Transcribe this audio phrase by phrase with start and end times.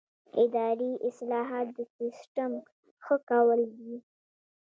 [0.43, 2.51] اداري اصلاحات د سیسټم
[3.03, 3.95] ښه کول دي